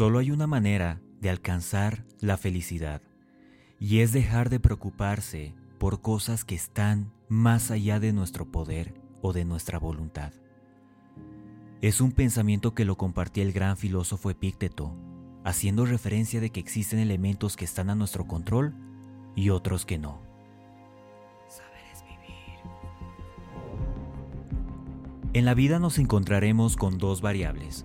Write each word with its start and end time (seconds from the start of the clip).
Solo 0.00 0.18
hay 0.18 0.30
una 0.30 0.46
manera 0.46 1.02
de 1.20 1.28
alcanzar 1.28 2.06
la 2.20 2.38
felicidad 2.38 3.02
y 3.78 3.98
es 3.98 4.14
dejar 4.14 4.48
de 4.48 4.58
preocuparse 4.58 5.54
por 5.78 6.00
cosas 6.00 6.46
que 6.46 6.54
están 6.54 7.12
más 7.28 7.70
allá 7.70 8.00
de 8.00 8.14
nuestro 8.14 8.50
poder 8.50 8.94
o 9.20 9.34
de 9.34 9.44
nuestra 9.44 9.78
voluntad. 9.78 10.32
Es 11.82 12.00
un 12.00 12.12
pensamiento 12.12 12.74
que 12.74 12.86
lo 12.86 12.96
compartía 12.96 13.44
el 13.44 13.52
gran 13.52 13.76
filósofo 13.76 14.30
Epícteto, 14.30 14.96
haciendo 15.44 15.84
referencia 15.84 16.40
de 16.40 16.48
que 16.48 16.60
existen 16.60 16.98
elementos 16.98 17.58
que 17.58 17.66
están 17.66 17.90
a 17.90 17.94
nuestro 17.94 18.26
control 18.26 18.74
y 19.36 19.50
otros 19.50 19.84
que 19.84 19.98
no. 19.98 20.22
Saber 21.46 21.84
es 21.92 22.02
vivir. 22.04 22.58
En 25.34 25.44
la 25.44 25.52
vida 25.52 25.78
nos 25.78 25.98
encontraremos 25.98 26.78
con 26.78 26.96
dos 26.96 27.20
variables, 27.20 27.84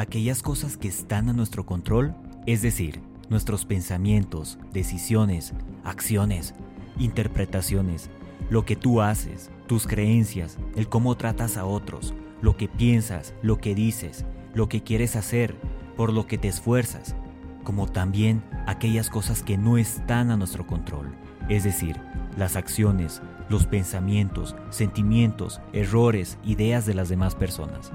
aquellas 0.00 0.42
cosas 0.42 0.76
que 0.76 0.88
están 0.88 1.28
a 1.28 1.32
nuestro 1.32 1.66
control, 1.66 2.14
es 2.46 2.62
decir, 2.62 3.00
nuestros 3.28 3.64
pensamientos, 3.64 4.58
decisiones, 4.72 5.52
acciones, 5.84 6.54
interpretaciones, 6.98 8.10
lo 8.48 8.64
que 8.64 8.76
tú 8.76 9.02
haces, 9.02 9.50
tus 9.66 9.86
creencias, 9.86 10.58
el 10.74 10.88
cómo 10.88 11.16
tratas 11.16 11.56
a 11.56 11.64
otros, 11.64 12.14
lo 12.40 12.56
que 12.56 12.66
piensas, 12.66 13.34
lo 13.42 13.58
que 13.58 13.74
dices, 13.74 14.24
lo 14.54 14.68
que 14.68 14.82
quieres 14.82 15.16
hacer, 15.16 15.54
por 15.96 16.12
lo 16.12 16.26
que 16.26 16.38
te 16.38 16.48
esfuerzas, 16.48 17.14
como 17.62 17.86
también 17.86 18.42
aquellas 18.66 19.10
cosas 19.10 19.42
que 19.42 19.58
no 19.58 19.78
están 19.78 20.30
a 20.30 20.36
nuestro 20.36 20.66
control, 20.66 21.14
es 21.48 21.62
decir, 21.64 22.00
las 22.36 22.56
acciones, 22.56 23.22
los 23.48 23.66
pensamientos, 23.66 24.56
sentimientos, 24.70 25.60
errores, 25.72 26.38
ideas 26.42 26.86
de 26.86 26.94
las 26.94 27.08
demás 27.08 27.34
personas, 27.34 27.92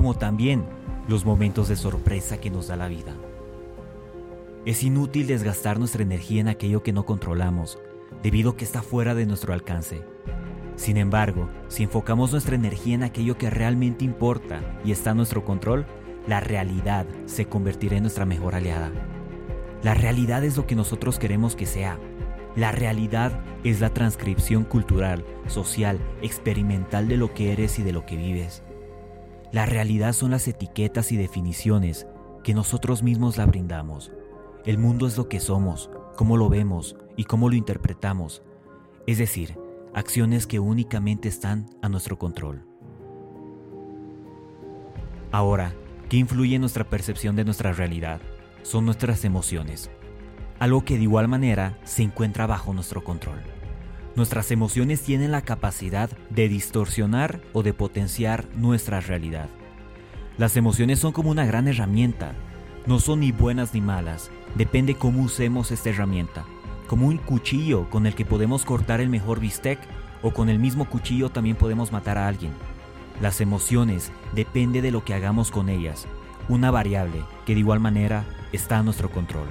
como 0.00 0.14
también 0.14 0.64
los 1.08 1.26
momentos 1.26 1.68
de 1.68 1.76
sorpresa 1.76 2.38
que 2.38 2.48
nos 2.48 2.68
da 2.68 2.76
la 2.76 2.88
vida. 2.88 3.14
Es 4.64 4.82
inútil 4.82 5.26
desgastar 5.26 5.78
nuestra 5.78 6.02
energía 6.02 6.40
en 6.40 6.48
aquello 6.48 6.82
que 6.82 6.94
no 6.94 7.04
controlamos, 7.04 7.78
debido 8.22 8.52
a 8.52 8.56
que 8.56 8.64
está 8.64 8.80
fuera 8.80 9.14
de 9.14 9.26
nuestro 9.26 9.52
alcance. 9.52 10.02
Sin 10.74 10.96
embargo, 10.96 11.50
si 11.68 11.82
enfocamos 11.82 12.32
nuestra 12.32 12.54
energía 12.54 12.94
en 12.94 13.02
aquello 13.02 13.36
que 13.36 13.50
realmente 13.50 14.06
importa 14.06 14.62
y 14.86 14.92
está 14.92 15.10
a 15.10 15.14
nuestro 15.14 15.44
control, 15.44 15.84
la 16.26 16.40
realidad 16.40 17.04
se 17.26 17.44
convertirá 17.44 17.98
en 17.98 18.04
nuestra 18.04 18.24
mejor 18.24 18.54
aliada. 18.54 18.90
La 19.82 19.92
realidad 19.92 20.44
es 20.44 20.56
lo 20.56 20.66
que 20.66 20.76
nosotros 20.76 21.18
queremos 21.18 21.56
que 21.56 21.66
sea. 21.66 21.98
La 22.56 22.72
realidad 22.72 23.38
es 23.64 23.82
la 23.82 23.90
transcripción 23.90 24.64
cultural, 24.64 25.26
social, 25.46 26.00
experimental 26.22 27.06
de 27.06 27.18
lo 27.18 27.34
que 27.34 27.52
eres 27.52 27.78
y 27.78 27.82
de 27.82 27.92
lo 27.92 28.06
que 28.06 28.16
vives. 28.16 28.62
La 29.52 29.66
realidad 29.66 30.12
son 30.12 30.30
las 30.30 30.46
etiquetas 30.46 31.10
y 31.10 31.16
definiciones 31.16 32.06
que 32.44 32.54
nosotros 32.54 33.02
mismos 33.02 33.36
la 33.36 33.46
brindamos. 33.46 34.12
El 34.64 34.78
mundo 34.78 35.08
es 35.08 35.16
lo 35.16 35.28
que 35.28 35.40
somos, 35.40 35.90
cómo 36.16 36.36
lo 36.36 36.48
vemos 36.48 36.96
y 37.16 37.24
cómo 37.24 37.48
lo 37.48 37.56
interpretamos, 37.56 38.42
es 39.06 39.18
decir, 39.18 39.58
acciones 39.92 40.46
que 40.46 40.60
únicamente 40.60 41.28
están 41.28 41.68
a 41.82 41.88
nuestro 41.88 42.18
control. 42.18 42.64
Ahora, 45.32 45.74
¿qué 46.08 46.16
influye 46.16 46.54
en 46.54 46.60
nuestra 46.60 46.84
percepción 46.84 47.34
de 47.34 47.44
nuestra 47.44 47.72
realidad? 47.72 48.20
Son 48.62 48.84
nuestras 48.84 49.24
emociones, 49.24 49.90
algo 50.60 50.84
que 50.84 50.96
de 50.96 51.04
igual 51.04 51.26
manera 51.26 51.78
se 51.84 52.02
encuentra 52.02 52.46
bajo 52.46 52.72
nuestro 52.72 53.02
control. 53.02 53.40
Nuestras 54.16 54.50
emociones 54.50 55.02
tienen 55.02 55.30
la 55.30 55.42
capacidad 55.42 56.10
de 56.30 56.48
distorsionar 56.48 57.40
o 57.52 57.62
de 57.62 57.72
potenciar 57.72 58.44
nuestra 58.56 59.00
realidad. 59.00 59.48
Las 60.36 60.56
emociones 60.56 60.98
son 60.98 61.12
como 61.12 61.30
una 61.30 61.46
gran 61.46 61.68
herramienta, 61.68 62.32
no 62.86 62.98
son 62.98 63.20
ni 63.20 63.30
buenas 63.30 63.72
ni 63.72 63.80
malas, 63.80 64.30
depende 64.56 64.94
cómo 64.96 65.22
usemos 65.22 65.70
esta 65.70 65.90
herramienta, 65.90 66.44
como 66.88 67.06
un 67.06 67.18
cuchillo 67.18 67.88
con 67.88 68.06
el 68.06 68.14
que 68.14 68.24
podemos 68.24 68.64
cortar 68.64 69.00
el 69.00 69.08
mejor 69.08 69.38
bistec 69.38 69.78
o 70.22 70.32
con 70.32 70.48
el 70.48 70.58
mismo 70.58 70.86
cuchillo 70.86 71.30
también 71.30 71.56
podemos 71.56 71.92
matar 71.92 72.18
a 72.18 72.26
alguien. 72.26 72.52
Las 73.20 73.40
emociones 73.40 74.10
depende 74.34 74.82
de 74.82 74.90
lo 74.90 75.04
que 75.04 75.14
hagamos 75.14 75.50
con 75.50 75.68
ellas, 75.68 76.06
una 76.48 76.70
variable 76.72 77.22
que 77.46 77.54
de 77.54 77.60
igual 77.60 77.78
manera 77.78 78.24
está 78.52 78.78
a 78.78 78.82
nuestro 78.82 79.08
control. 79.10 79.48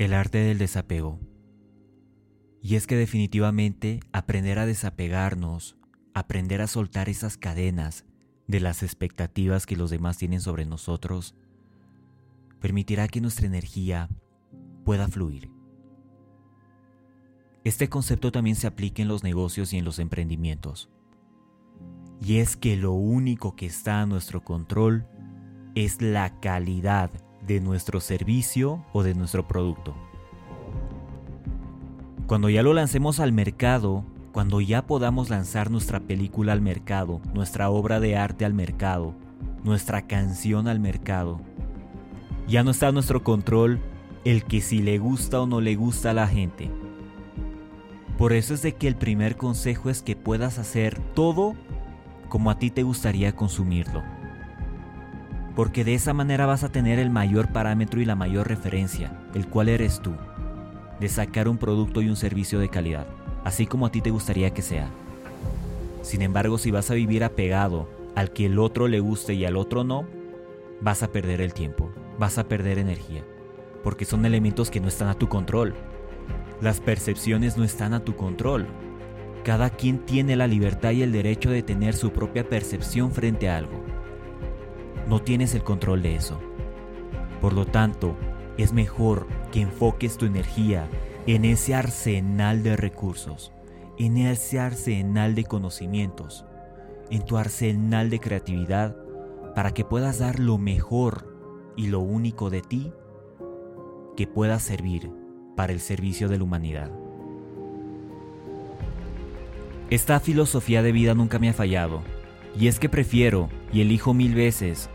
El 0.00 0.14
arte 0.14 0.38
del 0.38 0.56
desapego. 0.56 1.20
Y 2.62 2.76
es 2.76 2.86
que 2.86 2.96
definitivamente 2.96 4.00
aprender 4.12 4.58
a 4.58 4.64
desapegarnos, 4.64 5.76
aprender 6.14 6.62
a 6.62 6.68
soltar 6.68 7.10
esas 7.10 7.36
cadenas 7.36 8.06
de 8.46 8.60
las 8.60 8.82
expectativas 8.82 9.66
que 9.66 9.76
los 9.76 9.90
demás 9.90 10.16
tienen 10.16 10.40
sobre 10.40 10.64
nosotros, 10.64 11.34
permitirá 12.60 13.08
que 13.08 13.20
nuestra 13.20 13.44
energía 13.44 14.08
pueda 14.86 15.06
fluir. 15.06 15.50
Este 17.62 17.90
concepto 17.90 18.32
también 18.32 18.56
se 18.56 18.68
aplica 18.68 19.02
en 19.02 19.08
los 19.08 19.22
negocios 19.22 19.74
y 19.74 19.76
en 19.76 19.84
los 19.84 19.98
emprendimientos. 19.98 20.88
Y 22.22 22.38
es 22.38 22.56
que 22.56 22.78
lo 22.78 22.92
único 22.92 23.54
que 23.54 23.66
está 23.66 24.00
a 24.00 24.06
nuestro 24.06 24.42
control 24.44 25.06
es 25.74 26.00
la 26.00 26.40
calidad 26.40 27.10
de 27.46 27.60
nuestro 27.60 28.00
servicio 28.00 28.84
o 28.92 29.02
de 29.02 29.14
nuestro 29.14 29.46
producto. 29.46 29.94
Cuando 32.26 32.48
ya 32.48 32.62
lo 32.62 32.74
lancemos 32.74 33.18
al 33.20 33.32
mercado, 33.32 34.04
cuando 34.32 34.60
ya 34.60 34.86
podamos 34.86 35.30
lanzar 35.30 35.70
nuestra 35.70 36.00
película 36.00 36.52
al 36.52 36.60
mercado, 36.60 37.20
nuestra 37.34 37.70
obra 37.70 37.98
de 37.98 38.16
arte 38.16 38.44
al 38.44 38.54
mercado, 38.54 39.14
nuestra 39.64 40.06
canción 40.06 40.68
al 40.68 40.78
mercado, 40.78 41.40
ya 42.46 42.62
no 42.62 42.70
está 42.70 42.88
a 42.88 42.92
nuestro 42.92 43.24
control 43.24 43.80
el 44.24 44.44
que 44.44 44.60
si 44.60 44.80
le 44.80 44.98
gusta 44.98 45.40
o 45.40 45.46
no 45.46 45.60
le 45.60 45.74
gusta 45.76 46.10
a 46.10 46.14
la 46.14 46.28
gente. 46.28 46.70
Por 48.16 48.32
eso 48.32 48.54
es 48.54 48.62
de 48.62 48.74
que 48.74 48.86
el 48.86 48.96
primer 48.96 49.36
consejo 49.36 49.88
es 49.88 50.02
que 50.02 50.14
puedas 50.14 50.58
hacer 50.58 51.00
todo 51.14 51.54
como 52.28 52.50
a 52.50 52.58
ti 52.58 52.70
te 52.70 52.82
gustaría 52.82 53.34
consumirlo 53.34 54.19
porque 55.60 55.84
de 55.84 55.92
esa 55.92 56.14
manera 56.14 56.46
vas 56.46 56.64
a 56.64 56.72
tener 56.72 56.98
el 56.98 57.10
mayor 57.10 57.52
parámetro 57.52 58.00
y 58.00 58.06
la 58.06 58.16
mayor 58.16 58.48
referencia, 58.48 59.12
el 59.34 59.46
cual 59.46 59.68
eres 59.68 60.00
tú, 60.00 60.14
de 60.98 61.06
sacar 61.10 61.48
un 61.48 61.58
producto 61.58 62.00
y 62.00 62.08
un 62.08 62.16
servicio 62.16 62.58
de 62.58 62.70
calidad, 62.70 63.06
así 63.44 63.66
como 63.66 63.84
a 63.84 63.90
ti 63.90 64.00
te 64.00 64.08
gustaría 64.08 64.54
que 64.54 64.62
sea. 64.62 64.88
Sin 66.00 66.22
embargo, 66.22 66.56
si 66.56 66.70
vas 66.70 66.90
a 66.90 66.94
vivir 66.94 67.24
apegado 67.24 67.90
al 68.16 68.32
que 68.32 68.46
el 68.46 68.58
otro 68.58 68.88
le 68.88 69.00
guste 69.00 69.34
y 69.34 69.44
al 69.44 69.58
otro 69.58 69.84
no, 69.84 70.06
vas 70.80 71.02
a 71.02 71.12
perder 71.12 71.42
el 71.42 71.52
tiempo, 71.52 71.90
vas 72.18 72.38
a 72.38 72.48
perder 72.48 72.78
energía, 72.78 73.22
porque 73.84 74.06
son 74.06 74.24
elementos 74.24 74.70
que 74.70 74.80
no 74.80 74.88
están 74.88 75.08
a 75.08 75.18
tu 75.18 75.28
control. 75.28 75.74
Las 76.62 76.80
percepciones 76.80 77.58
no 77.58 77.64
están 77.64 77.92
a 77.92 78.02
tu 78.02 78.16
control. 78.16 78.66
Cada 79.44 79.68
quien 79.68 80.06
tiene 80.06 80.36
la 80.36 80.46
libertad 80.46 80.92
y 80.92 81.02
el 81.02 81.12
derecho 81.12 81.50
de 81.50 81.62
tener 81.62 81.94
su 81.96 82.12
propia 82.12 82.48
percepción 82.48 83.12
frente 83.12 83.50
a 83.50 83.58
algo 83.58 83.89
no 85.10 85.20
tienes 85.20 85.56
el 85.56 85.64
control 85.64 86.02
de 86.02 86.14
eso. 86.14 86.38
Por 87.40 87.52
lo 87.52 87.66
tanto, 87.66 88.16
es 88.56 88.72
mejor 88.72 89.26
que 89.50 89.60
enfoques 89.60 90.16
tu 90.16 90.24
energía 90.24 90.88
en 91.26 91.44
ese 91.44 91.74
arsenal 91.74 92.62
de 92.62 92.76
recursos, 92.76 93.52
en 93.98 94.18
ese 94.18 94.60
arsenal 94.60 95.34
de 95.34 95.44
conocimientos, 95.44 96.44
en 97.10 97.24
tu 97.24 97.38
arsenal 97.38 98.08
de 98.08 98.20
creatividad, 98.20 98.96
para 99.56 99.74
que 99.74 99.84
puedas 99.84 100.20
dar 100.20 100.38
lo 100.38 100.58
mejor 100.58 101.34
y 101.76 101.88
lo 101.88 101.98
único 101.98 102.48
de 102.48 102.62
ti 102.62 102.92
que 104.16 104.28
pueda 104.28 104.60
servir 104.60 105.10
para 105.56 105.72
el 105.72 105.80
servicio 105.80 106.28
de 106.28 106.38
la 106.38 106.44
humanidad. 106.44 106.92
Esta 109.90 110.20
filosofía 110.20 110.84
de 110.84 110.92
vida 110.92 111.16
nunca 111.16 111.40
me 111.40 111.48
ha 111.48 111.52
fallado, 111.52 112.02
y 112.56 112.68
es 112.68 112.78
que 112.78 112.88
prefiero 112.88 113.48
y 113.72 113.80
elijo 113.80 114.14
mil 114.14 114.36
veces 114.36 114.88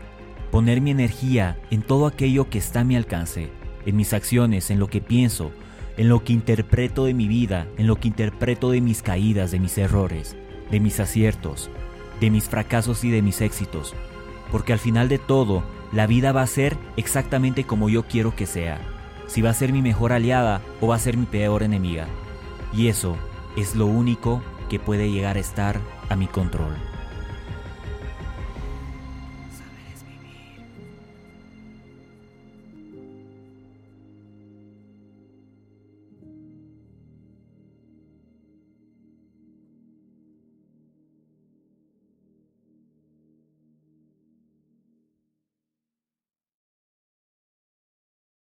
poner 0.56 0.80
mi 0.80 0.90
energía 0.90 1.58
en 1.70 1.82
todo 1.82 2.06
aquello 2.06 2.48
que 2.48 2.56
está 2.56 2.80
a 2.80 2.84
mi 2.84 2.96
alcance, 2.96 3.50
en 3.84 3.94
mis 3.94 4.14
acciones, 4.14 4.70
en 4.70 4.78
lo 4.78 4.86
que 4.86 5.02
pienso, 5.02 5.52
en 5.98 6.08
lo 6.08 6.24
que 6.24 6.32
interpreto 6.32 7.04
de 7.04 7.12
mi 7.12 7.28
vida, 7.28 7.66
en 7.76 7.86
lo 7.86 7.96
que 7.96 8.08
interpreto 8.08 8.70
de 8.70 8.80
mis 8.80 9.02
caídas, 9.02 9.50
de 9.50 9.60
mis 9.60 9.76
errores, 9.76 10.34
de 10.70 10.80
mis 10.80 10.98
aciertos, 10.98 11.68
de 12.22 12.30
mis 12.30 12.44
fracasos 12.44 13.04
y 13.04 13.10
de 13.10 13.20
mis 13.20 13.42
éxitos. 13.42 13.94
Porque 14.50 14.72
al 14.72 14.78
final 14.78 15.10
de 15.10 15.18
todo, 15.18 15.62
la 15.92 16.06
vida 16.06 16.32
va 16.32 16.40
a 16.40 16.46
ser 16.46 16.78
exactamente 16.96 17.64
como 17.64 17.90
yo 17.90 18.04
quiero 18.04 18.34
que 18.34 18.46
sea. 18.46 18.80
Si 19.26 19.42
va 19.42 19.50
a 19.50 19.52
ser 19.52 19.74
mi 19.74 19.82
mejor 19.82 20.10
aliada 20.10 20.62
o 20.80 20.86
va 20.86 20.96
a 20.96 21.00
ser 21.00 21.18
mi 21.18 21.26
peor 21.26 21.64
enemiga. 21.64 22.06
Y 22.72 22.88
eso 22.88 23.14
es 23.58 23.74
lo 23.74 23.84
único 23.84 24.40
que 24.70 24.78
puede 24.78 25.10
llegar 25.10 25.36
a 25.36 25.40
estar 25.40 25.78
a 26.08 26.16
mi 26.16 26.26
control. 26.28 26.95